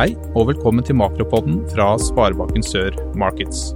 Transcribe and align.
Hei 0.00 0.14
og 0.32 0.46
velkommen 0.48 0.80
til 0.80 0.96
Makropodden 0.96 1.58
fra 1.68 1.90
Sparebanken 2.00 2.62
Sør 2.64 2.94
Markets. 3.20 3.74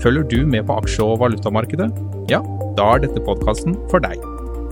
Følger 0.00 0.22
du 0.30 0.46
med 0.48 0.62
på 0.64 0.72
aksje- 0.80 1.04
og 1.04 1.18
valutamarkedet? 1.20 1.90
Ja, 2.30 2.38
da 2.78 2.86
er 2.94 3.02
dette 3.02 3.20
podkasten 3.20 3.74
for 3.90 4.00
deg. 4.00 4.22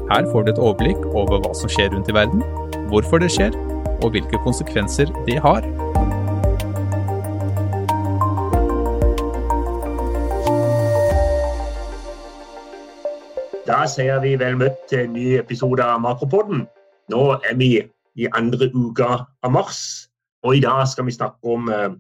Her 0.09 0.25
får 0.33 0.47
du 0.47 0.53
et 0.55 0.61
overblikk 0.65 1.05
over 1.13 1.43
hva 1.45 1.51
som 1.59 1.69
skjer 1.69 1.91
rundt 1.93 2.09
i 2.09 2.15
verden, 2.17 2.41
hvorfor 2.89 3.21
det 3.21 3.29
skjer, 3.35 3.53
og 4.01 4.15
hvilke 4.15 4.41
konsekvenser 4.47 5.13
det 5.29 5.37
har. 5.45 5.69
Da 13.69 13.83
sier 13.93 14.25
vi 14.25 14.39
vel 14.41 14.57
møtt 14.57 14.81
til 14.89 15.05
en 15.05 15.15
ny 15.21 15.29
episode 15.43 15.85
av 15.85 16.01
Makropodden. 16.01 16.65
Nå 17.13 17.31
er 17.45 17.61
vi 17.61 17.71
i 18.17 18.33
andre 18.33 18.73
uka 18.73 19.13
av 19.45 19.53
mars, 19.53 20.09
og 20.45 20.57
i 20.57 20.61
dag 20.61 20.85
skal 20.89 21.07
vi 21.09 21.17
snakke 21.17 21.55
om 21.57 21.71
eh, 21.73 21.93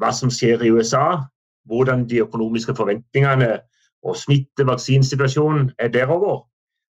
hva 0.00 0.10
som 0.12 0.32
skjer 0.32 0.62
i 0.64 0.72
USA, 0.72 1.24
hvordan 1.68 2.04
de 2.08 2.20
økonomiske 2.24 2.74
forventningene 2.76 3.56
og 4.04 4.18
smittevaksinesituasjonen 4.20 5.70
er 5.80 5.92
derover. 5.92 6.42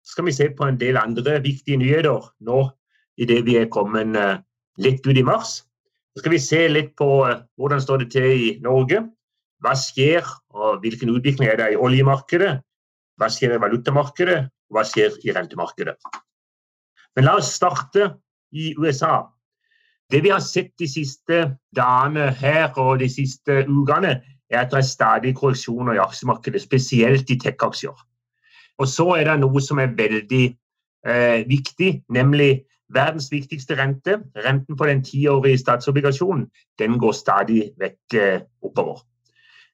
Så 0.03 0.15
skal 0.15 0.29
vi 0.29 0.35
se 0.35 0.47
på 0.57 0.65
en 0.65 0.79
del 0.79 0.97
andre 0.97 1.41
viktige 1.43 1.77
nyheter 1.77 2.31
nå 2.47 2.63
idet 3.21 3.43
vi 3.45 3.57
er 3.59 3.69
kommet 3.71 4.15
eh, 4.17 4.39
litt 4.81 5.05
ut 5.07 5.17
i 5.17 5.25
mars. 5.27 5.59
Så 6.15 6.23
skal 6.23 6.35
vi 6.35 6.41
se 6.43 6.61
litt 6.71 6.95
på 6.99 7.09
eh, 7.27 7.43
hvordan 7.59 7.83
står 7.83 8.05
det 8.05 8.11
til 8.15 8.31
i 8.31 8.49
Norge. 8.63 9.03
Hva 9.61 9.75
skjer, 9.77 10.25
og 10.55 10.81
hvilken 10.81 11.11
utvikling 11.13 11.51
er 11.51 11.59
det 11.59 11.73
i 11.73 11.79
oljemarkedet? 11.79 12.55
Hva 13.19 13.29
skjer 13.29 13.57
i 13.57 13.61
valutamarkedet? 13.61 14.39
Og 14.71 14.79
hva 14.79 14.87
skjer 14.87 15.19
i 15.27 15.35
rentemarkedet? 15.35 15.99
Men 17.15 17.27
la 17.27 17.35
oss 17.37 17.51
starte 17.53 18.07
i 18.55 18.71
USA. 18.79 19.27
Det 20.11 20.23
vi 20.23 20.29
har 20.29 20.41
sett 20.43 20.73
de 20.79 20.87
siste 20.89 21.43
dagene 21.75 22.31
her 22.35 22.73
og 22.79 22.99
de 22.99 23.07
siste 23.09 23.63
ukene, 23.67 24.17
er 24.51 24.65
at 24.65 24.71
det 24.71 24.81
er 24.81 24.87
stadig 24.87 25.35
korreksjoner 25.35 25.95
i 25.95 26.01
aksjemarkedet, 26.03 26.61
spesielt 26.61 27.29
i 27.29 27.37
tech-aksjer. 27.39 27.95
Og 28.77 28.87
så 28.87 29.05
er 29.15 29.29
det 29.29 29.37
noe 29.39 29.61
som 29.63 29.79
er 29.79 29.93
veldig 29.95 30.43
eh, 31.07 31.47
viktig, 31.47 31.91
nemlig 32.11 32.65
verdens 32.91 33.29
viktigste 33.31 33.77
rente. 33.79 34.17
Renten 34.45 34.77
på 34.77 34.89
den 34.89 35.03
tiårige 35.03 35.61
statsobligasjonen 35.61 36.47
den 36.79 36.99
går 36.99 37.15
stadig 37.15 37.71
vekk 37.79 38.17
eh, 38.19 38.41
oppover. 38.61 39.05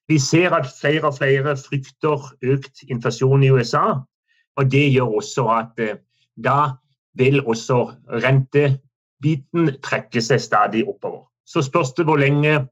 Vi 0.08 0.18
ser 0.18 0.54
at 0.56 0.70
flere 0.80 1.10
og 1.10 1.18
flere 1.18 1.56
frykter 1.56 2.30
økt 2.42 2.84
inflasjon 2.88 3.42
i 3.42 3.50
USA. 3.50 3.98
Og 4.56 4.70
det 4.70 4.86
gjør 4.92 5.18
også 5.20 5.48
at 5.54 5.82
eh, 5.82 5.98
da 6.44 6.78
vil 7.18 7.42
også 7.44 7.96
rentebiten 9.18 9.80
trekker 9.82 10.20
seg 10.20 10.40
stadig 10.40 10.86
oppover. 10.88 11.26
Så 11.46 11.62
spørs 11.62 11.92
det 11.96 12.06
hvor 12.06 12.16
lenge 12.16 12.68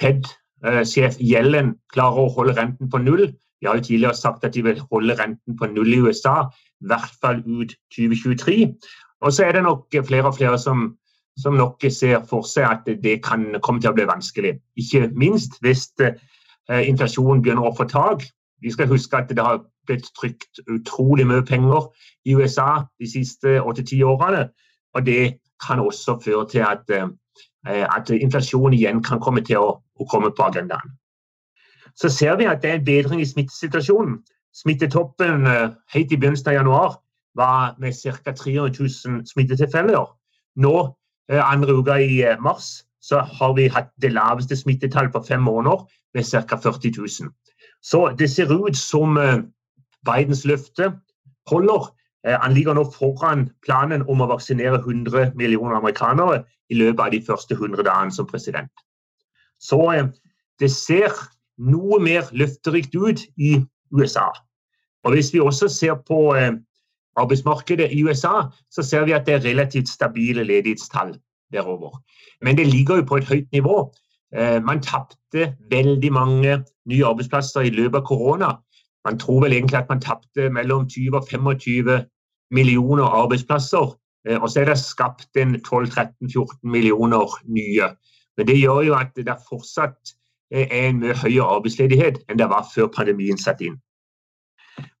Fed-sjef 0.00 1.16
Yellen 1.20 1.76
klarer 1.92 2.26
å 2.26 2.32
holde 2.34 2.56
renten 2.56 2.90
på 2.90 2.98
null. 2.98 3.32
De 3.60 3.66
har 3.66 3.76
jo 3.76 3.82
tidligere 3.82 4.14
sagt 4.14 4.44
at 4.44 4.54
de 4.54 4.62
vil 4.62 4.80
holde 4.90 5.14
renten 5.18 5.56
på 5.56 5.66
null 5.66 5.92
i 5.92 6.00
USA, 6.00 6.50
i 6.80 6.86
hvert 6.86 7.12
fall 7.20 7.42
ut 7.46 7.72
2023. 7.94 8.74
Og 9.22 9.32
så 9.32 9.44
er 9.44 9.52
det 9.52 9.62
nok 9.62 9.88
flere 10.06 10.26
og 10.26 10.36
flere 10.36 10.58
som, 10.58 10.96
som 11.38 11.54
nok 11.54 11.80
ser 11.90 12.20
for 12.28 12.42
seg 12.42 12.66
at 12.68 13.02
det 13.02 13.22
kan 13.24 13.56
komme 13.62 13.80
til 13.80 13.90
å 13.90 13.94
bli 13.96 14.04
vanskelig. 14.04 14.58
Ikke 14.76 15.08
minst 15.14 15.56
hvis 15.62 15.88
eh, 16.00 16.18
inflasjonen 16.84 17.42
begynner 17.42 17.70
å 17.70 17.76
få 17.76 17.88
tak. 17.88 18.26
Vi 18.60 18.70
skal 18.70 18.88
huske 18.88 19.16
at 19.16 19.30
det 19.30 19.40
har 19.40 19.62
blitt 19.86 20.10
trykt 20.18 20.60
utrolig 20.68 21.26
mye 21.26 21.44
penger 21.46 21.88
i 22.26 22.34
USA 22.34 22.84
de 23.00 23.08
siste 23.08 23.60
åtte-ti 23.62 24.02
årene. 24.02 24.50
Og 24.94 25.06
det 25.06 25.38
kan 25.66 25.80
også 25.80 26.18
føre 26.24 26.48
til 26.48 26.58
at, 26.58 26.90
eh, 26.90 27.86
at 27.96 28.10
inflasjon 28.10 28.74
igjen 28.74 29.02
kan 29.02 29.20
komme 29.20 29.42
til 29.44 29.62
å, 29.62 29.70
å, 30.00 30.06
komme 30.10 30.30
på 30.30 30.46
agendaen. 30.46 30.96
Så 31.96 32.08
ser 32.12 32.36
vi 32.36 32.48
at 32.48 32.62
det 32.62 32.70
er 32.70 32.80
en 32.80 32.84
bedring 32.84 33.20
i 33.20 33.28
smittesituasjonen. 33.28 34.18
Smittetoppen 34.56 35.46
eh, 35.46 35.70
helt 35.94 36.12
i 36.12 36.18
begynnelsen 36.18 36.52
av 36.52 36.58
januar 36.60 36.98
var 37.36 37.74
med 37.78 37.96
ca. 37.96 38.32
300 38.32 38.76
000 38.80 39.24
smittetilfeller. 39.28 40.12
Nå, 40.56 40.76
eh, 41.32 41.42
andre 41.52 41.80
uka 41.80 41.98
i 42.00 42.22
mars, 42.40 42.84
så 43.00 43.20
har 43.20 43.52
vi 43.54 43.68
hatt 43.68 43.92
det 44.02 44.12
laveste 44.12 44.56
smittetallet 44.56 45.12
på 45.12 45.24
fem 45.28 45.42
måneder, 45.42 45.84
med 46.14 46.24
ca. 46.24 46.56
40 46.56 46.92
000. 46.98 47.32
Så 47.82 48.08
det 48.18 48.30
ser 48.30 48.50
ut 48.50 48.76
som 48.76 49.18
Bidens 50.06 50.44
løfte 50.44 50.90
holder. 51.50 51.90
Han 52.26 52.54
ligger 52.54 52.74
nå 52.74 52.82
foran 52.90 53.46
planen 53.62 54.02
om 54.10 54.20
å 54.20 54.26
vaksinere 54.26 54.80
100 54.82 55.32
millioner 55.38 55.76
amerikanere 55.78 56.40
i 56.70 56.78
løpet 56.80 57.04
av 57.04 57.12
de 57.14 57.20
første 57.22 57.54
100 57.54 57.84
dagene 57.86 58.14
som 58.14 58.26
president. 58.26 58.72
Så 59.62 59.78
det 60.60 60.70
ser 60.74 61.14
noe 61.56 62.00
mer 62.02 62.26
løfterikt 62.32 62.96
ut 62.96 63.22
i 63.36 63.60
USA. 63.94 64.32
Og 65.04 65.12
Hvis 65.14 65.32
vi 65.32 65.40
også 65.40 65.68
ser 65.68 65.94
på 66.08 66.34
arbeidsmarkedet 67.16 67.92
i 67.92 68.02
USA, 68.02 68.50
så 68.70 68.82
ser 68.82 69.04
vi 69.04 69.14
at 69.14 69.26
det 69.26 69.34
er 69.34 69.44
relativt 69.44 69.88
stabile 69.88 70.42
ledighetstall 70.44 71.14
derover. 71.52 72.02
Men 72.42 72.56
det 72.56 72.66
ligger 72.66 72.96
jo 72.96 73.06
på 73.06 73.16
et 73.16 73.24
høyt 73.24 73.52
nivå. 73.52 73.94
Man 74.66 74.82
tapte 74.82 75.54
veldig 75.70 76.12
mange 76.12 76.64
nye 76.90 77.06
arbeidsplasser 77.06 77.60
i 77.60 77.70
løpet 77.70 78.02
av 78.02 78.04
korona. 78.04 78.50
Man 79.04 79.18
tror 79.18 79.44
vel 79.44 79.52
egentlig 79.52 79.78
at 79.78 79.88
man 79.88 80.02
tapte 80.02 80.50
mellom 80.50 80.88
20 80.90 81.16
og 81.16 81.28
25 81.30 82.02
millioner 82.50 83.04
arbeidsplasser. 83.04 83.94
Og 84.40 84.50
så 84.50 84.60
er 84.60 84.70
det 84.70 84.78
skapt 84.78 85.38
en 85.38 85.54
12-13-14 85.56 86.58
millioner 86.66 87.30
nye. 87.46 87.90
Men 88.36 88.48
det 88.48 88.58
gjør 88.58 88.80
jo 88.88 88.94
at 88.98 89.14
det 89.16 89.36
fortsatt 89.48 90.14
er 90.50 90.66
en 90.88 91.00
mye 91.02 91.14
høyere 91.14 91.46
arbeidsledighet 91.56 92.18
enn 92.30 92.38
det 92.38 92.48
var 92.50 92.66
før 92.74 92.90
pandemien 92.94 93.38
satte 93.38 93.68
inn. 93.68 93.78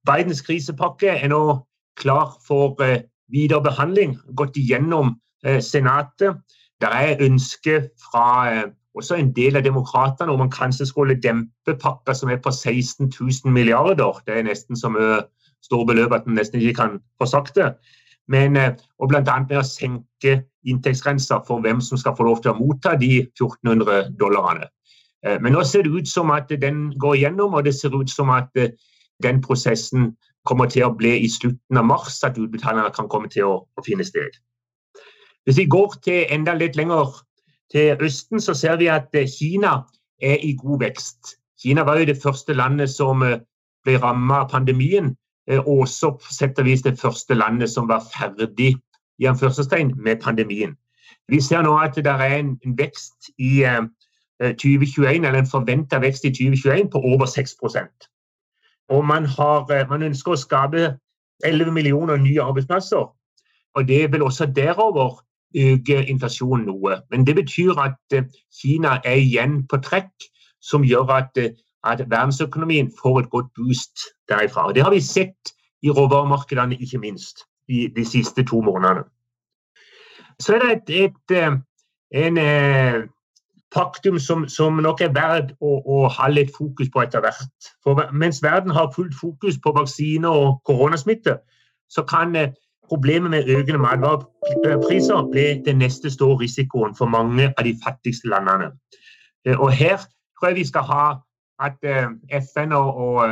Bidens 0.06 0.42
krisepakke 0.46 1.10
er 1.12 1.28
nå 1.30 1.42
klar 1.98 2.36
for 2.46 2.78
videre 3.32 3.62
behandling, 3.62 4.16
gått 4.38 4.56
igjennom 4.56 5.16
Senatet. 5.60 6.38
Det 6.80 6.88
er 6.90 7.22
ønske 7.24 7.88
fra 8.00 8.66
også 8.96 9.18
en 9.20 9.32
del 9.36 9.58
av 9.58 9.64
demokratene 9.66 10.32
om 10.32 10.40
man 10.40 10.52
kanskje 10.52 10.86
skulle 10.88 11.18
dempe 11.20 11.74
pakka 11.82 12.14
som 12.16 12.30
er 12.32 12.40
på 12.42 12.50
16 12.50 13.12
000 13.12 13.52
milliarder. 13.52 14.22
Det 14.26 14.38
er 14.38 14.46
nesten 14.48 14.78
så 14.78 14.88
mye 14.92 15.20
store 15.66 15.90
beløp 15.92 16.14
at 16.14 16.26
man 16.26 16.38
nesten 16.40 16.62
ikke 16.62 16.78
kan 16.80 16.98
få 17.20 17.28
sagt 17.30 17.58
det. 17.58 17.74
Men, 18.32 18.56
og 18.98 19.10
bl.a. 19.10 19.22
med 19.22 19.58
å 19.60 19.66
senke 19.66 20.40
inntektsgrensa 20.66 21.42
for 21.46 21.62
hvem 21.62 21.82
som 21.84 21.98
skal 22.00 22.16
få 22.18 22.26
lov 22.26 22.40
til 22.42 22.54
å 22.54 22.58
motta 22.58 22.96
de 22.98 23.20
1400 23.22 24.16
dollarene. 24.18 24.66
Men 25.42 25.54
nå 25.54 25.62
ser 25.66 25.86
det 25.86 25.94
ut 25.94 26.10
som 26.10 26.30
at 26.34 26.50
den 26.62 26.90
går 27.02 27.20
igjennom, 27.20 27.54
og 27.54 27.64
det 27.66 27.74
ser 27.74 27.94
ut 27.94 28.10
som 28.10 28.30
at 28.34 28.50
den 29.22 29.38
prosessen 29.42 30.10
kommer 30.46 30.70
til 30.70 30.86
å 30.86 30.94
bli 30.94 31.16
i 31.24 31.30
slutten 31.30 31.78
av 31.78 31.86
mars, 31.86 32.18
at 32.26 32.38
utbetalingene 32.38 32.94
kan 32.94 33.08
komme 33.10 33.30
til 33.32 33.46
å, 33.46 33.54
å 33.66 33.86
finne 33.86 34.06
sted. 34.06 34.34
Hvis 35.46 35.58
vi 35.60 35.68
går 35.70 35.98
til 36.02 36.34
enda 36.34 36.54
litt 36.58 36.78
lenger 36.78 37.14
til 37.72 38.02
Østen, 38.02 38.42
så 38.42 38.54
ser 38.54 38.78
vi 38.82 38.90
at 38.90 39.14
Kina 39.30 39.80
er 40.22 40.42
i 40.42 40.54
god 40.58 40.82
vekst. 40.82 41.36
Kina 41.62 41.84
var 41.86 42.00
jo 42.00 42.08
det 42.10 42.18
første 42.22 42.54
landet 42.54 42.90
som 42.90 43.22
ble 43.22 43.98
rammet 44.02 44.36
av 44.42 44.50
pandemien, 44.50 45.14
også 45.48 46.10
på 46.10 46.32
sett 46.32 46.58
og 46.58 46.64
vis 46.64 46.82
det 46.82 46.98
første 47.00 47.34
landet 47.34 47.70
som 47.70 47.88
var 47.88 48.04
ferdig 48.14 48.74
i 49.18 49.26
med 49.96 50.20
pandemien. 50.20 50.76
Vi 51.28 51.40
ser 51.40 51.62
nå 51.62 51.76
at 51.78 51.94
det 51.94 52.06
er 52.06 52.38
en, 52.38 52.58
vekst 52.78 53.30
i 53.38 53.62
2021, 54.40 55.26
eller 55.26 55.38
en 55.38 55.46
forventa 55.46 55.98
vekst 55.98 56.24
i 56.24 56.30
2021 56.30 56.90
på 56.90 56.98
over 56.98 57.26
6% 57.26 58.08
Og 58.88 59.04
man, 59.04 59.24
har, 59.24 59.88
man 59.88 60.02
ønsker 60.02 60.32
å 60.32 60.36
skape 60.36 60.98
11 61.44 61.72
millioner 61.72 62.16
nye 62.16 62.42
arbeidsplasser. 62.42 63.06
Og 63.74 63.88
det 63.88 64.12
vil 64.12 64.22
også 64.22 64.46
derover 64.46 65.22
øke 65.56 66.06
inflasjonen 66.06 66.66
noe. 66.66 67.00
Men 67.10 67.26
det 67.26 67.34
betyr 67.34 67.78
at 67.80 68.14
Kina 68.60 69.00
er 69.04 69.18
igjen 69.18 69.66
på 69.66 69.80
trekk, 69.82 70.12
som 70.62 70.84
gjør 70.84 71.10
at, 71.18 71.38
at 71.86 72.04
verdensøkonomien 72.10 72.92
får 73.02 73.20
et 73.20 73.30
godt 73.30 73.46
boost 73.56 74.06
derifra. 74.28 74.66
Og 74.66 74.74
Det 74.74 74.82
har 74.82 74.90
vi 74.90 75.00
sett 75.00 75.52
i 75.82 75.90
råvaremarkedene, 75.90 76.76
ikke 76.76 76.98
minst, 76.98 77.44
i 77.68 77.88
de 77.96 78.04
siste 78.04 78.44
to 78.44 78.60
månedene. 78.60 79.04
Så 80.40 80.54
er 80.54 80.58
det 80.58 80.72
et, 80.88 81.06
et, 81.32 81.62
en 82.12 82.38
faktum 83.74 84.18
som, 84.18 84.48
som, 84.48 84.72
nok 84.82 85.00
er 85.00 85.12
verdt 85.14 85.54
å, 85.60 85.78
å, 85.84 85.96
ha 86.12 86.28
litt 86.32 86.52
fokus 86.54 86.90
på 86.92 87.02
etter 87.02 87.24
hvert. 87.24 87.72
For 87.84 88.06
mens 88.12 88.42
verden 88.44 88.74
har 88.76 88.92
fullt 88.94 89.14
fokus 89.20 89.58
på 89.62 89.72
vaksiner 89.76 90.28
og 90.30 90.60
koronasmitte, 90.68 91.38
så 91.90 92.02
kan 92.02 92.36
problemet 92.88 93.30
med 93.30 93.50
økende 93.50 93.82
matvarepriser 93.82 95.30
bli 95.32 95.46
den 95.66 95.80
neste 95.82 96.10
store 96.10 96.40
risikoen 96.44 96.94
for 96.98 97.10
mange 97.10 97.50
av 97.52 97.64
de 97.66 97.74
fattigste 97.84 98.30
landene. 98.30 98.70
Og 99.58 99.70
her 99.72 99.98
tror 100.38 100.50
jeg 100.50 100.60
vi 100.60 100.68
skal 100.68 100.86
ha 100.86 101.04
at 101.62 101.78
FN 102.42 102.72
og 102.76 103.22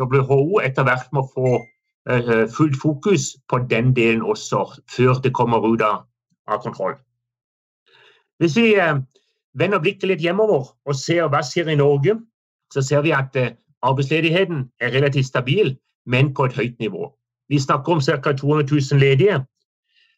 WHO 0.00 0.60
etter 0.64 0.86
hvert 0.86 1.10
må 1.12 1.24
få 1.34 1.58
fullt 2.56 2.76
fokus 2.80 3.34
på 3.48 3.58
den 3.70 3.92
delen 3.96 4.22
også, 4.22 4.64
før 4.96 5.20
det 5.24 5.34
kommer 5.36 5.64
ut 5.64 5.82
av, 5.84 6.04
kontroll. 6.62 6.94
Hvis 8.40 8.56
vi 8.56 8.74
vender 9.54 9.80
blikket 9.80 10.10
litt 10.10 10.24
hjemover 10.24 10.66
og 10.84 10.96
ser 10.98 11.28
hva 11.32 11.42
skjer 11.44 11.70
i 11.72 11.78
Norge, 11.78 12.18
så 12.74 12.82
ser 12.82 13.04
vi 13.06 13.14
at 13.14 13.36
eh, 13.38 13.54
arbeidsledigheten 13.86 14.64
er 14.80 14.94
relativt 14.94 15.30
stabil, 15.30 15.74
men 16.06 16.32
på 16.34 16.48
et 16.48 16.56
høyt 16.58 16.78
nivå. 16.82 17.08
Vi 17.48 17.60
snakker 17.60 17.92
om 17.92 18.00
ca. 18.00 18.32
200 18.32 18.66
000 18.70 19.00
ledige. 19.00 19.44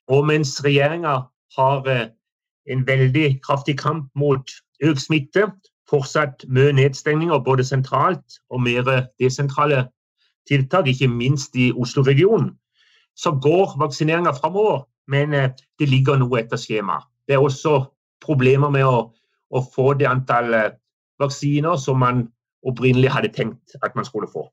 Og 0.09 0.27
mens 0.27 0.57
regjeringa 0.65 1.17
har 1.59 1.89
eh, 1.91 2.09
en 2.73 2.87
veldig 2.87 3.41
kraftig 3.43 3.77
kamp 3.79 4.09
mot 4.15 4.51
økt 4.83 5.03
smitte, 5.03 5.51
fortsatt 5.91 6.45
mye 6.49 6.73
nedstengninger 6.75 7.39
både 7.47 7.65
sentralt 7.65 8.41
og 8.51 8.63
mer 8.63 8.89
desentrale 9.21 9.87
tiltak, 10.49 10.87
ikke 10.87 11.09
minst 11.09 11.57
i 11.57 11.73
Oslo-regionen, 11.73 12.53
så 13.17 13.31
går 13.43 13.79
vaksineringa 13.79 14.31
framover, 14.31 14.85
men 15.09 15.35
eh, 15.35 15.51
det 15.79 15.89
ligger 15.89 16.19
noe 16.21 16.41
etter 16.41 16.61
skjema. 16.61 17.01
Det 17.29 17.35
er 17.35 17.43
også 17.43 17.79
problemer 18.25 18.71
med 18.71 18.87
å, 18.87 18.99
å 19.51 19.63
få 19.75 19.95
det 19.99 20.09
antall 20.11 20.55
eh, 20.55 20.75
vaksiner 21.23 21.79
som 21.81 22.03
man 22.03 22.27
opprinnelig 22.67 23.13
hadde 23.15 23.33
tenkt 23.35 23.77
at 23.83 23.95
man 23.97 24.05
skulle 24.05 24.29
få. 24.29 24.47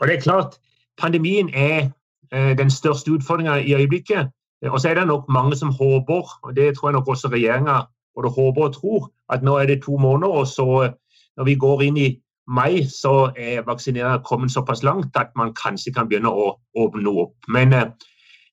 Og 0.00 0.08
det 0.08 0.16
er 0.16 0.24
klart, 0.24 0.58
Pandemien 0.98 1.50
er 1.54 1.90
eh, 2.32 2.54
den 2.58 2.70
største 2.70 3.10
utfordringa 3.10 3.58
i 3.60 3.74
øyeblikket. 3.74 4.30
Og 4.70 4.80
så 4.80 4.88
er 4.88 4.94
det 4.94 5.06
nok 5.06 5.28
mange 5.28 5.56
som 5.56 5.74
håper, 5.74 6.30
og 6.42 6.56
det 6.56 6.76
tror 6.76 6.88
jeg 6.88 6.94
nok 6.96 7.08
også 7.08 7.28
regjeringa 7.28 7.82
både 8.14 8.32
håper 8.34 8.68
og 8.68 8.74
tror, 8.74 9.08
at 9.32 9.42
nå 9.42 9.56
er 9.58 9.66
det 9.66 9.82
to 9.82 9.96
måneder, 9.98 10.32
og 10.32 10.46
så 10.46 10.90
når 11.36 11.44
vi 11.44 11.54
går 11.54 11.82
inn 11.82 11.96
i 11.98 12.10
mai, 12.46 12.84
så 12.88 13.32
er 13.36 13.64
vaksineringen 13.66 14.22
kommet 14.24 14.52
såpass 14.52 14.82
langt 14.82 15.16
at 15.16 15.32
man 15.36 15.54
kanskje 15.56 15.94
kan 15.94 16.08
begynne 16.08 16.30
å 16.30 16.54
åpne 16.78 17.10
opp. 17.10 17.34
Men 17.48 17.72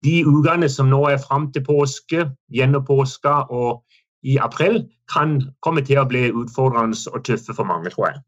de 0.04 0.16
ukene 0.26 0.70
som 0.70 0.90
nå 0.90 1.04
er 1.12 1.22
fram 1.22 1.52
til 1.52 1.66
påske, 1.66 2.26
gjennom 2.50 2.86
påska 2.86 3.44
og 3.52 3.84
i 4.24 4.38
april 4.38 4.86
kan 5.14 5.42
komme 5.62 5.82
til 5.86 6.02
å 6.02 6.08
bli 6.10 6.30
utfordrende 6.30 6.98
og 7.14 7.26
tøffe 7.26 7.54
for 7.58 7.68
mange, 7.68 7.90
tror 7.90 8.12
jeg. 8.12 8.22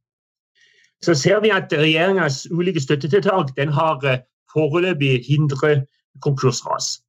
Så 1.03 1.13
ser 1.19 1.41
vi 1.44 1.51
at 1.51 1.74
regjeringas 1.74 2.45
ulike 2.51 2.81
støttetiltak 2.81 3.56
den 3.57 3.74
har 3.75 4.00
eh, 4.07 4.21
foreløpig 4.53 5.25
hindret 5.27 5.85
konkursras. 6.24 7.03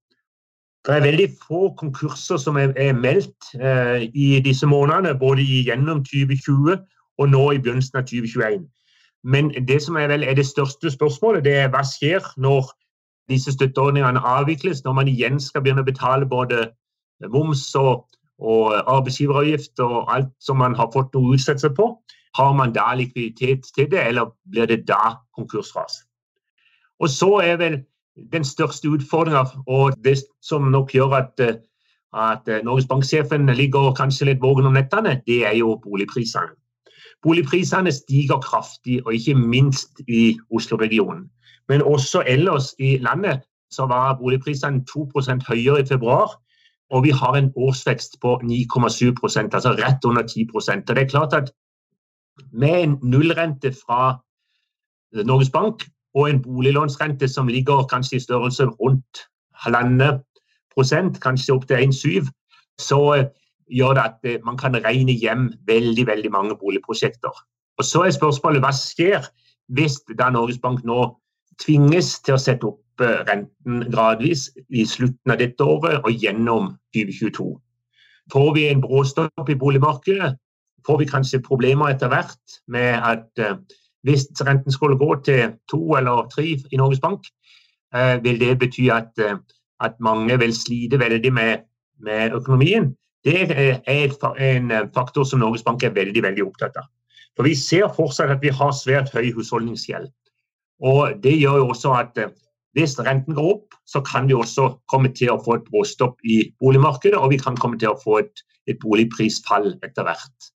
Det 0.84 0.94
er 0.94 1.04
veldig 1.04 1.28
få 1.46 1.70
konkurser 1.80 2.36
som 2.36 2.58
er, 2.60 2.72
er 2.76 2.92
meldt 2.92 3.54
eh, 3.56 4.04
i 4.12 4.40
disse 4.44 4.66
månedene, 4.68 5.14
både 5.18 5.42
gjennom 5.42 6.02
2020 6.04 6.76
og 7.18 7.28
nå 7.30 7.44
i 7.52 7.58
begynnelsen 7.58 8.00
av 8.00 8.08
2021. 8.10 8.66
Men 9.24 9.48
det 9.68 9.80
som 9.82 9.96
er, 9.96 10.10
vel, 10.12 10.26
er 10.28 10.36
det 10.36 10.46
største 10.46 10.90
spørsmålet, 10.92 11.44
det 11.44 11.54
er 11.62 11.70
hva 11.72 11.80
skjer 11.88 12.26
når 12.36 12.68
disse 13.32 13.54
støtteordningene 13.56 14.20
avvikles, 14.20 14.84
når 14.84 14.98
man 15.00 15.08
igjen 15.08 15.40
skal 15.40 15.64
begynne 15.64 15.80
å 15.80 15.88
betale 15.88 16.28
både 16.28 16.66
moms 17.32 17.70
og 17.80 18.04
og 18.42 18.74
arbeidsgiveravgift 18.90 19.80
og 19.84 20.14
alt 20.14 20.32
som 20.42 20.58
man 20.58 20.74
har 20.74 20.90
fått 20.94 21.14
noe 21.14 21.34
utsettelse 21.36 21.70
på. 21.76 21.90
Har 22.34 22.52
man 22.58 22.72
da 22.74 22.88
likviditet 22.98 23.68
til 23.76 23.90
det, 23.90 24.00
eller 24.08 24.32
blir 24.50 24.66
det 24.66 24.84
da 24.88 25.20
konkursras? 25.36 26.02
Og 26.98 27.10
så 27.10 27.30
er 27.44 27.58
vel 27.60 27.76
den 28.32 28.44
største 28.44 28.90
utfordringa, 28.90 29.44
og 29.66 29.96
det 30.04 30.18
som 30.42 30.70
nok 30.70 30.92
gjør 30.94 31.16
at, 31.18 31.40
at 32.14 32.50
Norges 32.64 32.86
Bank-sjefen 32.86 33.46
ligger 33.46 33.94
kanskje 33.98 34.30
litt 34.30 34.42
vågen 34.42 34.66
om 34.66 34.76
nettene, 34.76 35.20
det 35.26 35.42
er 35.46 35.56
jo 35.58 35.74
boligprisene. 35.82 36.54
Boligprisene 37.22 37.92
stiger 37.92 38.38
kraftig, 38.44 39.00
og 39.06 39.14
ikke 39.14 39.34
minst 39.34 40.02
i 40.08 40.36
Oslo-regionen. 40.50 41.30
Men 41.68 41.82
også 41.82 42.22
ellers 42.26 42.74
i 42.78 42.98
landet 43.00 43.40
så 43.72 43.86
var 43.86 44.18
boligprisene 44.20 44.84
2% 44.90 45.46
høyere 45.48 45.80
i 45.80 45.86
februar 45.88 46.36
og 46.94 47.02
vi 47.04 47.10
har 47.10 47.36
en 47.36 47.52
årsvekst 47.56 48.20
på 48.22 48.36
9,7% 48.44 49.56
altså 49.56 49.72
rett 49.78 50.04
under 50.04 50.22
10 50.22 50.46
Og 50.54 50.62
det 50.88 50.98
er 50.98 51.08
klart 51.08 51.32
at 51.34 51.52
Med 52.52 52.82
en 52.82 52.98
nullrente 53.02 53.70
fra 53.72 54.18
Norges 55.24 55.50
Bank 55.50 55.86
og 56.14 56.30
en 56.30 56.42
boliglånsrente 56.42 57.28
som 57.28 57.48
ligger 57.48 57.86
kanskje 57.90 58.16
i 58.16 58.24
størrelse 58.24 58.66
rundt 58.80 59.24
halvannen 59.64 60.20
prosent, 60.74 61.20
kanskje 61.22 61.54
opp 61.54 61.66
til 61.68 61.88
1,7, 61.88 62.30
så 62.80 63.00
eh, 63.14 63.26
gjør 63.70 63.96
det 63.98 64.04
at 64.04 64.28
eh, 64.30 64.40
man 64.46 64.58
kan 64.58 64.76
regne 64.84 65.14
hjem 65.14 65.50
veldig 65.66 66.06
veldig 66.06 66.30
mange 66.30 66.56
boligprosjekter. 66.60 67.34
Og 67.78 67.84
Så 67.84 68.04
er 68.06 68.14
spørsmålet 68.14 68.62
hva 68.62 68.72
skjer 68.74 69.26
hvis 69.74 70.00
da 70.18 70.30
Norges 70.30 70.60
Bank 70.62 70.84
nå 70.84 71.14
tvinges 71.62 72.18
til 72.22 72.36
å 72.36 72.42
sette 72.42 72.66
opp 72.66 72.80
renten 73.26 73.80
gradvis 73.90 74.52
i 74.70 74.84
slutten 74.86 75.32
av 75.32 75.40
dette 75.40 75.64
året 75.66 76.04
og 76.04 76.12
gjennom 76.14 76.76
2022. 76.94 77.46
Får 78.30 78.52
vi 78.54 78.68
en 78.70 78.82
bråstopp 78.84 79.50
i 79.50 79.56
boligmarkedet, 79.58 80.36
får 80.86 81.00
vi 81.00 81.08
kanskje 81.10 81.42
problemer 81.42 81.90
etter 81.90 82.12
hvert 82.12 82.58
med 82.70 83.02
at 83.02 83.42
hvis 84.04 84.26
renten 84.46 84.72
skulle 84.72 84.98
gå 85.00 85.14
til 85.24 85.54
to 85.70 85.80
eller 85.98 86.28
tre 86.32 86.44
i 86.54 86.80
Norges 86.80 87.00
Bank, 87.00 87.26
uh, 87.96 88.16
vil 88.24 88.40
det 88.40 88.58
bety 88.60 88.88
at, 88.92 89.12
uh, 89.20 89.38
at, 89.80 89.96
mange 90.00 90.38
vil 90.38 90.54
slite 90.54 91.00
veldig 91.00 91.32
med, 91.32 91.64
med 92.04 92.36
økonomien. 92.36 92.92
Det 93.24 93.48
er 93.56 94.28
en 94.36 94.72
faktor 94.94 95.24
som 95.24 95.40
Norges 95.40 95.64
Bank 95.64 95.82
er 95.82 95.96
veldig, 95.96 96.22
veldig 96.22 96.44
opptatt 96.44 96.76
av. 96.76 96.90
For 97.36 97.48
Vi 97.48 97.54
ser 97.56 97.88
fortsatt 97.96 98.30
at 98.30 98.42
vi 98.44 98.52
har 98.52 98.72
svært 98.76 99.12
høy 99.14 99.32
husholdningsgjeld. 99.32 100.10
Og 100.84 101.22
Det 101.22 101.32
gjør 101.40 101.62
jo 101.62 101.68
også 101.72 101.94
at 101.96 102.18
hvis 102.74 102.96
renten 102.98 103.36
går 103.36 103.50
opp, 103.54 103.76
så 103.86 104.02
kan 104.02 104.26
vi 104.28 104.34
også 104.34 104.66
komme 104.90 105.12
til 105.14 105.30
å 105.30 105.38
få 105.42 105.58
et 105.58 105.68
bråstopp 105.70 106.18
i 106.26 106.40
boligmarkedet, 106.60 107.18
og 107.18 107.30
vi 107.30 107.38
kan 107.38 107.56
komme 107.56 107.78
til 107.78 107.92
å 107.92 108.00
få 108.00 108.18
et, 108.24 108.42
et 108.66 108.80
boligprisfall 108.82 109.76
etter 109.86 110.06
hvert. 110.08 110.50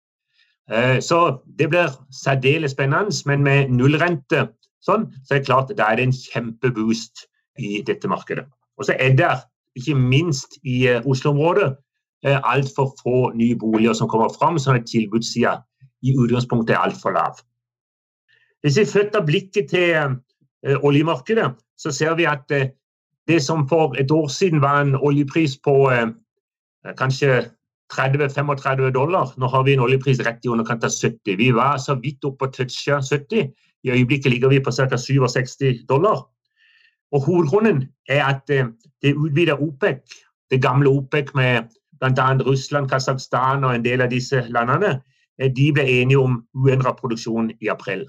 Eh, 0.71 0.99
så 1.01 1.37
det 1.59 1.69
blir 1.69 1.91
særdeles 2.11 2.71
spennende, 2.71 3.15
men 3.25 3.43
med 3.43 3.71
nullrente 3.71 4.47
sånn, 4.83 5.07
så 5.23 5.35
er 5.35 5.39
det 5.39 5.47
klart 5.47 5.71
det 5.71 5.83
er 5.83 6.01
en 6.03 6.13
kjempeboost 6.15 7.23
i 7.63 7.81
dette 7.87 8.07
markedet. 8.07 8.45
Og 8.77 8.87
så 8.87 8.95
er 8.99 9.15
det, 9.15 9.31
ikke 9.77 9.95
minst 9.95 10.57
i 10.65 10.87
eh, 10.89 11.05
Oslo-området, 11.05 11.69
eh, 12.25 12.39
altfor 12.43 12.91
få 12.99 13.31
nye 13.37 13.55
boliger 13.55 13.93
som 13.95 14.09
kommer 14.11 14.33
fram, 14.33 14.59
sånn 14.59 14.79
at 14.81 14.89
tilbudssida 14.89 15.59
i 16.03 16.15
utgangspunktet 16.17 16.75
er 16.75 16.83
altfor 16.83 17.15
lav. 17.15 17.39
Hvis 18.65 18.79
vi 18.81 18.89
flytter 18.89 19.23
blikket 19.25 19.69
til 19.69 20.17
oljemarkedet, 20.83 21.51
så 21.77 21.91
ser 21.93 22.15
vi 22.17 22.25
at 22.25 22.49
det 22.49 23.37
som 23.45 23.67
for 23.69 23.93
et 24.01 24.11
år 24.11 24.27
siden 24.33 24.61
var 24.61 24.81
en 24.81 24.95
oljepris 24.97 25.55
på 25.63 25.75
kanskje 26.97 27.45
30-35 27.93 28.91
dollar, 28.91 29.31
nå 29.37 29.47
har 29.47 29.63
vi 29.63 29.73
en 29.73 29.83
oljepris 29.85 30.19
rett 30.25 30.45
i 30.45 30.51
underkant 30.51 30.83
av 30.83 30.91
70. 30.91 31.37
Vi 31.39 31.51
var 31.55 31.77
så 31.79 31.95
vidt 32.01 32.25
oppe 32.27 32.49
og 32.49 32.53
toucha 32.55 32.99
70. 33.01 33.53
I 33.83 33.93
øyeblikket 33.93 34.31
ligger 34.31 34.51
vi 34.51 34.59
på 34.59 34.71
ca. 34.71 34.97
67 34.97 35.85
dollar. 35.89 36.25
Og 37.11 37.23
Hovedgrunnen 37.23 37.85
er 38.09 38.25
at 38.25 38.49
eh, 38.49 38.67
det 39.01 39.15
utvida 39.15 39.55
OPEC, 39.55 40.03
det 40.51 40.61
gamle 40.61 40.89
OPEC 40.89 41.31
med 41.35 41.69
bl.a. 41.99 42.33
Russland, 42.43 42.89
Kasakhstan 42.89 43.63
og 43.63 43.75
en 43.75 43.85
del 43.85 44.01
av 44.01 44.11
disse 44.11 44.43
landene, 44.49 44.99
de 45.37 45.71
ble 45.73 45.83
enige 45.85 46.19
om 46.19 46.41
uendra 46.57 46.93
produksjon 46.97 47.51
i 47.61 47.69
april. 47.69 48.07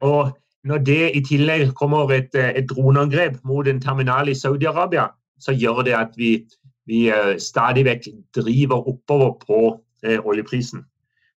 Og 0.00 0.30
når 0.64 0.78
det 0.86 1.10
i 1.16 1.22
tillegg 1.26 1.74
kommer 1.74 2.10
et, 2.14 2.34
eh, 2.34 2.52
et 2.54 2.66
droneangrep 2.70 3.38
mot 3.44 3.68
en 3.68 3.80
terminal 3.80 4.28
i 4.28 4.34
Saudi-Arabia, 4.34 5.08
så 5.40 5.52
gjør 5.52 5.84
det 5.84 5.94
at 5.94 6.10
vi, 6.16 6.46
vi 6.88 7.08
uh, 7.12 7.36
stadig 7.38 7.84
vekk 7.86 8.08
driver 8.36 8.88
oppover 8.88 9.34
på 9.46 9.60
uh, 9.76 10.18
oljeprisen. 10.24 10.84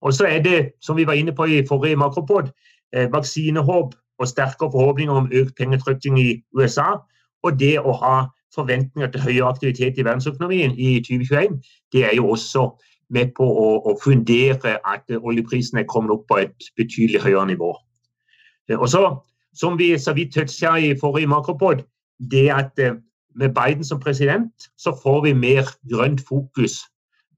Og 0.02 0.14
så 0.16 0.30
er 0.30 0.44
det, 0.46 0.60
som 0.82 0.98
vi 0.98 1.08
var 1.08 1.18
inne 1.20 1.36
på 1.36 1.46
i 1.50 1.64
forrige 1.68 2.00
makropod, 2.00 2.52
uh, 2.96 3.08
vaksinehåp 3.12 3.96
og 4.20 4.28
sterkere 4.28 4.72
forhåpninger 4.72 5.14
om 5.14 5.32
økt 5.34 5.56
pengetrykking 5.58 6.20
i 6.20 6.30
USA. 6.56 7.00
Og 7.44 7.60
det 7.60 7.80
å 7.80 7.96
ha 8.02 8.16
forventninger 8.56 9.12
til 9.12 9.22
høyere 9.22 9.50
aktivitet 9.50 9.98
i 9.98 10.06
verdensøkonomien 10.06 10.74
i 10.78 10.98
2021, 11.06 11.60
det 11.94 12.06
er 12.06 12.16
jo 12.18 12.30
også 12.34 12.70
med 13.10 13.34
på 13.38 13.46
å, 13.46 13.68
å 13.90 13.96
fundere 14.04 14.78
at 14.86 15.10
oljeprisen 15.18 15.82
er 15.82 15.88
kommet 15.90 16.14
opp 16.14 16.28
på 16.30 16.42
et 16.44 16.70
betydelig 16.78 17.24
høyere 17.24 17.48
nivå. 17.54 17.74
Eh, 18.70 18.78
og 18.78 18.90
så, 18.90 19.26
Som 19.54 19.80
vi 19.80 19.98
så 19.98 20.14
vidt 20.14 20.34
toucha 20.34 20.78
i 20.78 20.94
forrige 21.00 21.28
makropod, 21.28 21.82
det 22.32 22.52
at 22.54 22.80
eh, 22.80 23.00
med 23.40 23.54
Biden 23.56 23.84
som 23.84 24.00
president, 24.00 24.52
så 24.78 24.94
får 25.04 25.22
vi 25.26 25.34
mer 25.34 25.70
grønt 25.92 26.22
fokus 26.28 26.82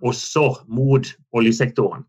også 0.02 0.64
mot 0.68 1.08
oljesektoren. 1.34 2.04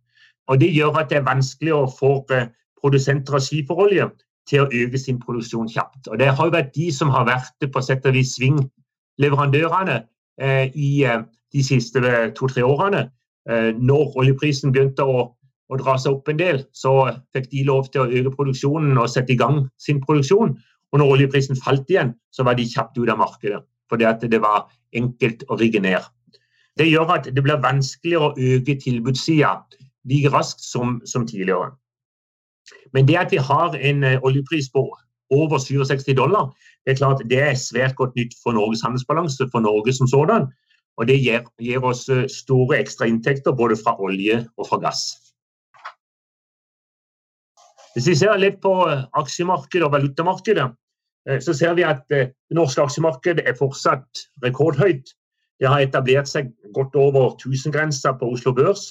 Og 0.49 0.61
Det 0.61 0.75
gjør 0.75 0.99
at 0.99 1.11
det 1.11 1.19
er 1.19 1.29
vanskelig 1.29 1.75
å 1.75 1.91
få 1.99 2.13
eh, 2.33 2.49
produsenter 2.81 3.37
av 3.39 3.45
skiferolje 3.45 4.09
til 4.49 4.65
å 4.65 4.71
øke 4.73 4.99
sin 4.99 5.21
produksjon 5.21 5.69
kjapt. 5.69 6.09
Og 6.09 6.19
Det 6.19 6.33
har 6.33 6.49
jo 6.49 6.57
vært 6.57 6.75
de 6.75 6.89
som 6.93 7.13
har 7.15 7.29
vært 7.29 7.69
på 7.73 7.83
sett 7.85 8.07
og 8.07 8.17
vis 8.17 8.35
svingleverandørene 8.39 10.01
eh, 10.41 10.67
i 10.75 11.05
eh, 11.05 11.23
de 11.53 11.63
siste 11.63 12.01
to-tre 12.39 12.65
årene. 12.65 13.07
Eh, 13.51 13.71
når 13.77 14.17
oljeprisen 14.19 14.73
begynte 14.73 15.05
å 15.05 15.31
å 15.73 15.79
dra 15.81 15.97
seg 16.01 16.19
opp 16.19 16.29
en 16.29 16.41
del, 16.41 16.63
så 16.77 16.93
fikk 17.33 17.49
de 17.53 17.65
lov 17.69 17.89
til 17.93 18.05
å 18.05 18.11
øke 18.11 18.35
produksjonen 18.37 18.99
og 19.01 19.11
sette 19.11 19.35
i 19.35 19.41
gang 19.41 19.65
sin 19.81 20.03
produksjon. 20.05 20.57
Og 20.93 21.01
når 21.01 21.15
oljeprisen 21.17 21.57
falt 21.57 21.89
igjen, 21.91 22.13
så 22.35 22.45
var 22.45 22.59
de 22.59 22.69
kjapt 22.69 22.99
ut 22.99 23.09
av 23.09 23.21
markedet. 23.23 23.63
Fordi 23.93 24.09
at 24.09 24.25
det 24.25 24.41
var 24.41 24.71
enkelt 24.97 25.45
å 25.53 25.59
rigge 25.61 25.83
ned. 25.85 26.01
Det 26.81 26.89
gjør 26.89 27.11
at 27.19 27.29
det 27.29 27.45
blir 27.45 27.61
vanskeligere 27.61 28.31
å 28.31 28.53
øke 28.57 28.79
tilbudssida 28.81 29.53
like 30.09 30.33
raskt 30.33 30.65
som, 30.65 30.97
som, 31.05 31.27
tidligere. 31.29 31.75
Men 32.97 33.05
det 33.09 33.19
at 33.21 33.35
vi 33.35 33.41
har 33.43 33.77
en 33.77 34.05
uh, 34.05 34.25
oljepris 34.25 34.71
på 34.73 34.87
over 35.33 35.61
67 35.61 36.15
dollar, 36.17 36.49
det 36.85 36.95
er 36.95 37.01
klart 37.03 37.25
det 37.29 37.41
er 37.41 37.61
svært 37.61 37.97
godt 38.01 38.17
nytt 38.17 38.33
for 38.43 38.57
Norges 38.57 38.83
handelsbalanse, 38.85 39.49
for 39.53 39.61
Norge 39.61 39.93
som 39.93 40.09
sådan. 40.09 40.49
Og 40.97 41.09
det 41.09 41.21
gir, 41.21 41.45
gir 41.61 41.85
oss 41.85 42.05
store 42.33 42.81
ekstra 42.81 43.09
inntekter 43.09 43.55
både 43.57 43.79
fra 43.81 43.95
olje 44.01 44.43
og 44.57 44.69
fra 44.69 44.81
gass. 44.83 45.13
Hvis 47.93 48.09
vi 48.09 48.17
ser 48.17 48.41
litt 48.41 48.61
på 48.65 48.73
aksjemarkedet 49.21 49.85
og 49.85 49.93
valutamarkedet, 49.93 50.69
så 51.41 51.53
ser 51.55 51.75
vi 51.79 51.85
at 51.87 52.03
det 52.11 52.33
norske 52.51 52.83
aksjemarkedet 52.83 53.45
er 53.47 53.55
fortsatt 53.55 54.25
rekordhøyt. 54.43 55.13
Det 55.61 55.69
har 55.71 55.85
etablert 55.85 56.27
seg 56.27 56.49
godt 56.75 56.97
over 56.99 57.37
1000-grensa 57.37 58.17
på 58.19 58.33
Oslo 58.35 58.51
Børs. 58.57 58.89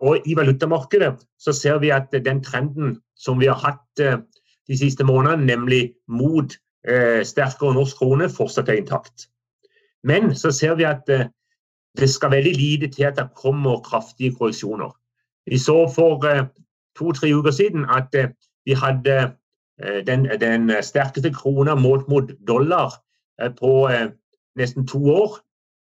Og 0.00 0.24
i 0.24 0.36
valutamarkedet 0.36 1.18
så 1.38 1.52
ser 1.52 1.78
vi 1.78 1.90
at 1.92 2.08
den 2.12 2.40
trenden 2.44 2.96
som 3.16 3.40
vi 3.40 3.50
har 3.50 3.60
hatt 3.60 4.00
eh, 4.00 4.16
de 4.68 4.78
siste 4.78 5.04
månedene, 5.04 5.44
nemlig 5.44 5.82
mot 6.08 6.54
eh, 6.88 7.20
sterkere 7.26 7.74
norsk 7.76 7.98
krone, 8.00 8.30
fortsatt 8.32 8.68
er 8.72 8.80
intakt. 8.80 9.28
Men 10.04 10.32
så 10.34 10.52
ser 10.56 10.78
vi 10.80 10.88
at 10.88 11.08
eh, 11.12 11.28
det 11.98 12.08
skal 12.10 12.30
veldig 12.30 12.54
lite 12.56 12.88
til 12.94 13.10
at 13.10 13.18
det 13.18 13.28
kommer 13.36 13.82
kraftige 13.84 14.34
korreksjoner. 14.38 14.94
Vi 15.46 15.58
så 15.58 15.84
for 15.94 16.24
eh, 16.24 16.46
to-tre 16.96 17.34
uker 17.34 17.50
siden 17.50 17.84
at 17.90 18.14
eh, 18.14 18.32
vi 18.64 18.72
hadde 18.72 19.16
eh, 19.16 19.30
den, 20.06 20.26
den, 20.40 20.70
sterkeste 20.82 21.32
krona 21.32 21.74
målt 21.74 22.08
mot 22.08 22.30
dollar 22.48 22.94
eh, 23.40 23.50
på 23.50 23.88
nesten 24.58 24.86
to 24.86 25.00
år. 25.12 25.38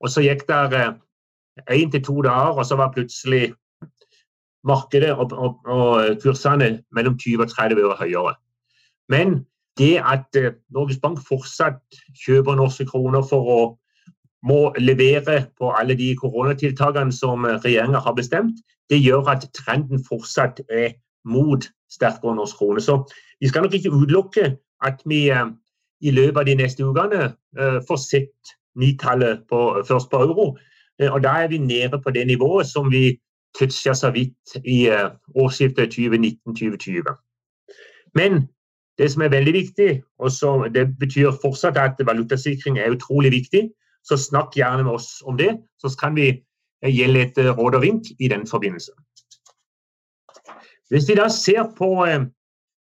Og 0.01 0.11
så 0.11 0.25
gikk 0.25 0.47
det 0.49 0.83
én 1.71 1.91
til 1.91 2.03
to 2.05 2.23
dager, 2.23 2.59
og 2.59 2.67
så 2.67 2.77
var 2.77 2.93
plutselig 2.93 3.55
markedet 4.67 5.13
og, 5.13 5.33
og, 5.33 5.61
og, 5.65 6.19
kursene 6.23 6.83
mellom 6.93 7.19
20 7.19 7.43
og 7.43 7.51
30 7.51 7.83
øre 7.83 7.97
høyere. 8.01 8.35
Men 9.09 9.47
det 9.79 10.03
at 10.05 10.37
Norges 10.75 10.99
Bank 11.03 11.21
fortsatt 11.29 12.01
kjøper 12.27 12.57
norske 12.57 12.87
kroner 12.89 13.23
for 13.23 13.51
å 13.53 13.61
må 14.47 14.73
levere 14.79 15.47
på 15.59 15.71
alle 15.75 15.97
de 15.99 16.13
koronatiltakene 16.19 17.13
som 17.13 17.47
regjeringa 17.47 18.03
har 18.05 18.15
bestemt, 18.15 18.61
det 18.91 19.01
gjør 19.03 19.33
at 19.33 19.49
trenden 19.57 20.03
fortsatt 20.07 20.61
er 20.71 20.95
mot 21.27 21.67
sterkere 21.93 22.37
norsk 22.37 22.57
krone. 22.57 22.81
Så 22.81 23.03
vi 23.41 23.49
skal 23.49 23.63
nok 23.63 23.75
ikke 23.75 23.93
utelukke 23.93 24.57
at 24.85 25.03
vi 25.05 25.29
eh, 25.31 25.47
i 26.01 26.11
løpet 26.11 26.41
av 26.41 26.49
de 26.49 26.57
neste 26.59 26.85
ukene 26.85 27.23
eh, 27.59 27.79
får 27.89 28.01
sett 28.03 28.57
nitallet 28.77 29.45
først 29.89 30.11
på 30.11 30.23
euro. 30.23 30.57
Eh, 31.01 31.13
og 31.13 31.23
da 31.25 31.37
er 31.43 31.49
vi 31.53 31.59
nede 31.59 32.01
på 32.03 32.11
det 32.11 32.27
nivået 32.27 32.67
som 32.67 32.91
vi 32.93 33.19
toucha 33.59 33.95
så 33.95 34.11
vidt 34.13 34.59
i 34.65 34.89
årsskiftet 35.35 35.95
2019-2020. 35.97 37.15
Men 38.15 38.45
det 38.99 39.09
som 39.13 39.23
er 39.23 39.33
veldig 39.33 39.53
viktig, 39.53 40.03
og 40.19 40.33
som 40.33 40.65
det 40.73 40.99
betyr 41.01 41.33
fortsatt 41.43 41.79
at 41.81 42.01
valutasikring 42.05 42.79
er 42.79 42.93
utrolig 42.93 43.33
viktig, 43.33 43.71
så 44.05 44.17
snakk 44.17 44.57
gjerne 44.57 44.85
med 44.85 44.93
oss 44.93 45.23
om 45.25 45.39
det, 45.41 45.57
så 45.81 45.89
kan 46.01 46.17
vi 46.17 46.29
gi 46.85 47.09
litt 47.09 47.39
råd 47.39 47.79
og 47.79 47.83
vink 47.83 48.13
i 48.21 48.29
den 48.29 48.47
forbindelse. 48.47 48.93
Hvis 50.91 51.09
vi 51.09 51.17
da 51.19 51.29
ser 51.33 51.67
på 51.79 52.05
eh, 52.07 52.27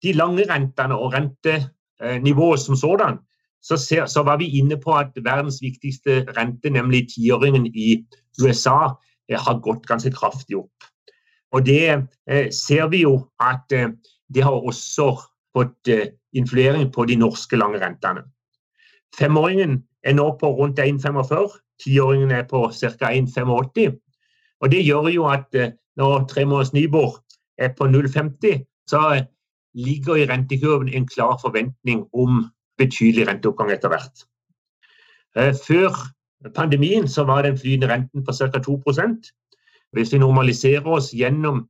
de 0.03 0.13
lange 0.13 0.45
rentene 0.49 0.97
og 0.97 1.13
rentenivået 1.13 2.59
som 2.59 2.75
sådan, 2.75 3.17
så, 3.61 3.77
ser, 3.77 4.05
så, 4.05 4.23
var 4.23 4.37
vi 4.37 4.57
inne 4.59 4.77
på 4.77 4.93
at 4.93 5.11
verdens 5.23 5.57
viktigste 5.61 6.25
rente, 6.37 6.69
nemlig 6.69 7.07
tiåringen 7.15 7.65
i 7.65 8.05
USA, 8.41 8.93
eh, 9.29 9.39
har 9.39 9.59
gått 9.59 9.87
ganske 9.87 10.11
kraftig 10.11 10.57
opp. 10.57 10.89
Og 11.51 11.65
det 11.65 11.85
eh, 12.29 12.51
ser 12.53 12.87
vi 12.87 13.01
jo 13.01 13.17
at 13.39 13.65
det 14.33 14.43
har 14.43 14.51
også 14.51 15.15
fått 15.55 15.89
influering 16.33 16.89
på 16.91 17.05
de 17.05 17.15
norske 17.15 17.55
lange 17.55 17.79
rentene. 17.79 18.25
Femåringen 19.17 19.83
er 20.03 20.13
nå 20.13 20.25
på 20.39 20.49
rundt 20.57 20.79
1,45, 20.79 21.53
tiåringen 21.79 22.31
er 22.31 22.43
på 22.49 22.67
ca. 22.73 23.11
1,85. 23.13 23.95
Og 24.61 24.71
det 24.71 24.81
gjør 24.83 25.07
jo 25.13 25.29
at 25.31 25.55
når 25.95 26.25
tremåneders 26.27 26.73
Nibor 26.73 27.21
på 27.77 27.87
0,50, 27.87 28.63
så 28.87 29.25
ligger 29.75 30.15
i 30.15 30.25
rentekurven 30.25 30.89
en 30.89 31.07
klar 31.07 31.39
forventning 31.41 32.05
om 32.13 32.45
betydelig 32.77 33.27
renteoppgang 33.27 33.71
etter 33.71 33.91
hvert. 33.91 34.25
Eh, 35.35 35.53
før 35.67 35.95
pandemien 36.55 37.07
så 37.07 37.23
var 37.23 37.41
den 37.41 37.57
flyende 37.57 37.87
renten 37.91 38.25
på 38.25 38.31
ca. 38.31 38.59
2 38.59 38.81
Hvis 39.91 40.13
vi 40.13 40.17
normaliserer 40.17 40.87
oss 40.87 41.13
gjennom 41.13 41.67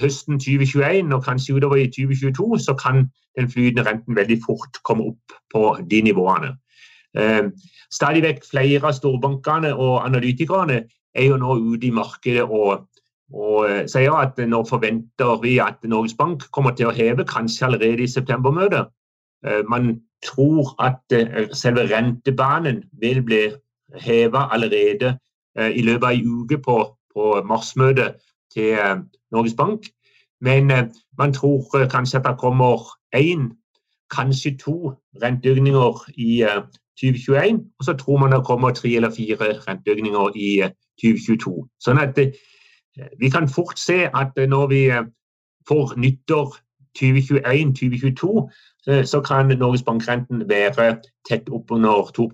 høsten 0.00 0.40
2021 0.40 1.14
og 1.14 1.24
kanskje 1.24 1.54
utover 1.54 1.76
i 1.76 1.86
2022, 1.86 2.58
så 2.58 2.74
kan 2.74 3.10
den 3.38 3.50
flytende 3.50 3.90
renten 3.90 4.16
veldig 4.16 4.38
fort 4.46 4.82
komme 4.84 5.04
opp 5.04 5.32
på 5.52 5.78
de 5.90 6.02
nivåene. 6.02 6.56
Eh, 7.16 7.50
stadig 7.92 8.22
vekk 8.22 8.44
flere 8.50 8.82
av 8.82 8.92
storbankene 8.92 9.74
og 9.74 10.02
analytikerne 10.04 10.84
er 11.14 11.28
jo 11.28 11.36
nå 11.36 11.58
ute 11.74 11.86
i 11.86 11.94
markedet 11.94 12.42
og 12.42 12.88
og 13.32 13.70
eh, 13.70 13.86
sier 13.88 14.12
at 14.12 14.38
nå 14.38 14.62
forventer 14.68 15.40
vi 15.42 15.56
at 15.62 15.84
Norges 15.84 16.14
Bank 16.18 16.44
kommer 16.52 16.74
til 16.76 16.90
å 16.90 16.94
heve, 16.94 17.24
kanskje 17.24 17.66
allerede 17.66 18.04
i 18.04 18.10
septembermøtet. 18.10 18.90
Eh, 19.46 19.62
man 19.68 20.00
tror 20.24 20.74
at 20.82 21.00
eh, 21.12 21.48
selve 21.56 21.88
rentebanen 21.90 22.82
vil 23.00 23.22
bli 23.24 23.44
heva 24.00 24.48
allerede 24.52 25.18
i 25.54 25.82
løpet 25.86 26.04
av 26.08 26.16
en 26.16 26.30
uke 26.42 26.56
på, 26.58 26.76
på 27.14 27.24
marsmøtet 27.46 28.16
til 28.50 29.04
Norges 29.30 29.54
Bank. 29.54 29.84
Men 30.42 30.72
man 31.18 31.32
tror 31.32 31.86
kanskje 31.86 32.18
at 32.18 32.24
det 32.26 32.40
kommer 32.40 32.82
én, 33.14 33.52
kanskje 34.10 34.56
to 34.58 34.96
renteøkninger 35.22 36.10
i 36.18 36.42
2021. 36.98 37.60
Og 37.78 37.84
så 37.86 37.94
tror 37.94 38.18
man 38.18 38.32
det 38.32 38.42
kommer 38.46 38.74
tre 38.74 38.96
eller 38.96 39.14
fire 39.14 39.52
renteøkninger 39.68 40.34
i 40.34 40.50
2022. 41.04 41.54
Sånn 41.78 42.02
at 42.02 42.16
det, 42.18 42.32
vi 43.18 43.30
kan 43.30 43.48
fort 43.48 43.78
se 43.78 44.08
at 44.14 44.48
når 44.48 44.66
vi 44.66 44.84
eh, 44.84 45.04
får 45.68 45.96
nyttår 45.96 46.56
2021-2022, 46.98 48.50
eh, 48.88 49.04
så 49.04 49.20
kan 49.20 49.58
Norges 49.58 49.82
Bank-renten 49.82 50.48
være 50.48 51.00
tett 51.28 51.48
oppunder 51.48 52.10
2 52.14 52.30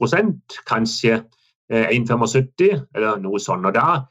kanskje 0.69 1.23
1,75 1.71 2.73
eh, 2.73 2.81
eller 2.95 3.19
noe 3.19 3.41
sånt. 3.41 3.67
Og 3.67 3.75
Da 3.75 4.03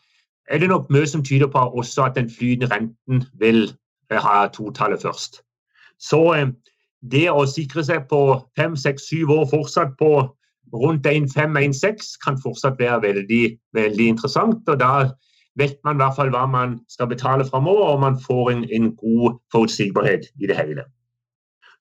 er 0.50 0.58
det 0.58 0.70
nok 0.70 0.90
mye 0.90 1.08
som 1.08 1.24
tyder 1.24 1.48
på 1.48 1.58
også 1.60 2.04
at 2.04 2.16
den 2.16 2.30
flytende 2.30 2.76
renten 2.76 3.24
vil 3.40 3.74
ha 4.12 4.48
totallet 4.48 5.02
først. 5.02 5.42
Så 6.00 6.52
det 7.12 7.30
å 7.30 7.46
sikre 7.46 7.84
seg 7.84 8.08
på 8.10 8.42
5-6-7 8.60 9.30
år 9.30 9.46
fortsatt 9.52 9.94
på 10.00 10.26
rundt 10.74 11.08
1,5-1,6 11.08 12.18
kan 12.26 12.42
fortsatt 12.42 12.80
være 12.80 13.02
veldig, 13.02 13.58
veldig 13.74 14.08
interessant. 14.08 14.70
og 14.70 14.80
da 14.80 15.12
vet 15.60 15.78
man 15.84 15.96
i 15.96 16.02
hvert 16.02 16.16
fall 16.16 16.32
hva 16.34 16.46
man 16.50 16.80
skal 16.90 17.10
betale 17.12 17.46
framover, 17.46 17.84
og 17.94 18.00
man 18.00 18.20
får 18.28 18.52
en, 18.52 18.64
en, 18.72 18.96
god 18.96 19.40
forutsigbarhet 19.52 20.30
i 20.42 20.48
det 20.48 20.58
hele. 20.58 20.84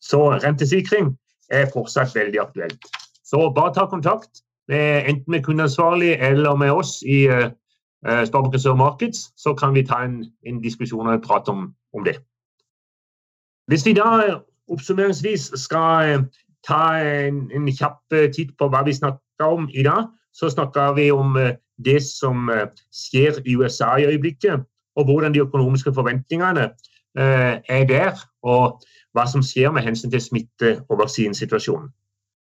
Så 0.00 0.20
rentesikring 0.44 1.14
er 1.50 1.70
fortsatt 1.72 2.14
veldig 2.14 2.40
aktuelt. 2.40 2.90
Så 3.24 3.52
bare 3.54 3.74
ta 3.74 3.86
kontakt, 3.86 4.42
med, 4.68 5.08
enten 5.08 5.30
med 5.30 5.42
kundeansvarlig 5.42 6.12
eller 6.12 6.56
med 6.56 6.70
oss 6.70 7.02
i 7.02 7.24
uh, 7.28 7.48
Sparebanken 8.24 8.60
Sør 8.60 8.74
Markets, 8.74 9.18
så 9.36 9.54
kan 9.54 9.74
vi 9.74 9.86
ta 9.86 10.02
en, 10.04 10.24
en 10.46 10.60
diskusjon 10.62 11.06
og 11.08 11.22
prate 11.22 11.48
om, 11.48 11.72
om, 11.94 12.04
det. 12.04 12.18
Hvis 13.66 13.86
vi 13.86 13.92
da 13.96 14.38
oppsummeringsvis 14.68 15.50
skal 15.56 16.18
uh, 16.18 16.26
ta 16.68 16.82
en, 17.00 17.46
en 17.54 17.72
kjapp 17.72 18.04
titt 18.36 18.52
på 18.58 18.68
hva 18.68 18.84
vi 18.84 18.92
snakker 18.92 19.48
om 19.48 19.70
i 19.72 19.82
dag, 19.82 20.12
så 20.36 20.50
snakker 20.52 20.92
vi 21.00 21.10
om 21.10 21.36
uh, 21.36 21.56
det 21.84 22.02
som 22.02 22.48
eh, 22.48 22.66
skjer 22.92 23.40
i 23.46 23.56
USA 23.56 23.96
i 23.96 24.06
øyeblikket, 24.06 24.60
og 24.96 25.04
hvordan 25.04 25.34
de 25.34 25.40
økonomiske 25.40 25.94
forventningene 25.94 26.70
eh, 27.18 27.54
er 27.68 27.84
der, 27.88 28.18
og 28.42 28.80
hva 29.14 29.26
som 29.30 29.42
skjer 29.42 29.70
med 29.72 29.82
hensyn 29.86 30.10
til 30.10 30.22
smitte- 30.22 30.78
og 30.88 30.98
vaksinesituasjonen. 30.98 31.88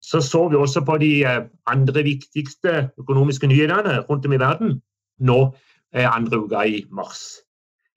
Så 0.01 0.21
så 0.21 0.47
vi 0.47 0.55
også 0.55 0.81
på 0.85 0.97
de 0.97 1.23
eh, 1.25 1.41
andre 1.67 2.03
viktigste 2.03 2.89
økonomiske 2.99 3.47
nyhetene 3.47 3.99
rundt 3.99 4.25
om 4.25 4.33
i 4.33 4.39
verden 4.39 4.81
nå 5.19 5.55
andre 5.93 6.37
uka 6.37 6.61
i 6.69 6.85
mars. 6.91 7.41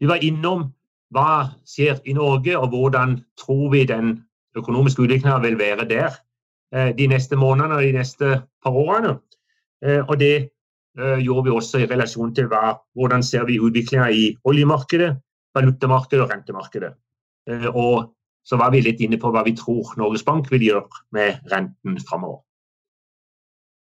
Vi 0.01 0.09
var 0.09 0.25
innom 0.25 0.71
hva 1.13 1.53
skjer 1.69 1.99
i 2.09 2.15
Norge, 2.17 2.57
og 2.59 2.69
hvordan 2.69 3.19
tror 3.37 3.69
vi 3.71 3.85
den 3.85 4.25
økonomiske 4.57 5.03
utviklingen 5.03 5.43
vil 5.43 5.59
være 5.59 5.85
der 5.89 6.17
de 6.97 7.07
neste 7.07 7.37
månedene 7.37 7.75
og 7.75 7.83
de 7.83 7.93
neste 7.93 8.43
par 8.65 8.73
årene. 8.73 9.19
Og 10.09 10.21
det 10.21 10.49
gjorde 10.97 11.45
vi 11.47 11.53
også 11.55 11.79
i 11.81 11.87
relasjon 11.89 12.35
til 12.37 12.51
hva, 12.53 12.75
hvordan 12.99 13.23
ser 13.25 13.47
vi 13.49 13.61
utviklinga 13.65 14.11
i 14.13 14.27
oljemarkedet, 14.45 15.15
valutamarkedet 15.57 16.25
og 16.25 16.31
rentemarkedet. 16.33 16.93
Eh, 17.49 17.69
og 17.77 18.15
så 18.45 18.57
var 18.57 18.73
vi 18.75 18.83
litt 18.83 19.01
inne 19.03 19.19
på 19.21 19.31
hva 19.31 19.45
vi 19.47 19.55
tror 19.59 19.93
Norges 19.99 20.25
Bank 20.27 20.51
vil 20.51 20.65
gjøre 20.67 21.05
med 21.15 21.53
renten 21.53 21.99
framover. 22.09 22.43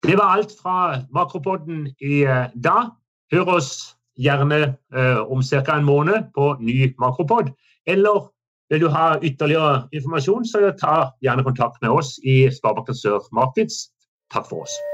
Det 0.01 0.17
var 0.17 0.37
alt 0.37 0.53
fra 0.57 1.01
Makropodden 1.13 1.87
i 2.01 2.23
eh, 2.25 2.49
dag. 2.55 2.91
hør 3.31 3.55
oss 3.57 3.95
gjerne 4.19 4.75
eh, 4.93 5.19
om 5.31 5.41
ca. 5.41 5.77
en 5.77 5.85
måned 5.85 6.31
på 6.35 6.55
ny 6.59 6.93
Makropod. 6.99 7.51
Eller 7.87 8.29
vil 8.69 8.81
du 8.81 8.89
ha 8.89 9.19
ytterligere 9.19 9.87
informasjon, 9.91 10.45
så 10.45 10.71
ta 10.79 11.11
gjerne 11.21 11.43
kontakt 11.43 11.81
med 11.81 11.91
oss 11.91 12.19
i 12.23 12.47
Sparebanken 12.51 12.95
Sør 12.95 13.27
Markets. 13.31 13.89
Takk 14.31 14.47
for 14.47 14.63
oss. 14.63 14.90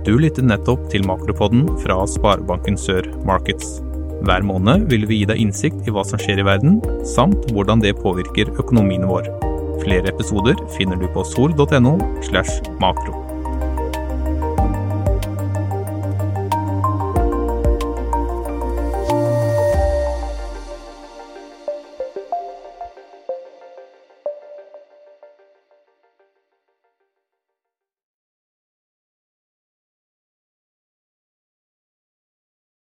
Du 0.00 0.14
lytter 0.16 0.46
nettopp 0.48 0.86
til 0.92 1.04
Makropodden 1.04 1.66
fra 1.82 1.98
Sparebanken 2.08 2.78
Sør 2.80 3.04
Markets. 3.28 3.82
Hver 4.24 4.44
måned 4.48 4.86
vil 4.88 5.04
vi 5.08 5.20
gi 5.20 5.26
deg 5.28 5.42
innsikt 5.42 5.84
i 5.84 5.92
hva 5.92 6.04
som 6.08 6.20
skjer 6.20 6.40
i 6.40 6.46
verden, 6.48 6.78
samt 7.04 7.50
hvordan 7.52 7.84
det 7.84 7.98
påvirker 8.00 8.52
økonomien 8.62 9.04
vår. 9.08 9.28
Flere 9.84 10.08
episoder 10.12 10.56
finner 10.76 10.96
du 11.00 11.04
på 11.12 11.24
sol.no 11.28 11.98
slash 12.24 12.64
makro. 12.80 13.29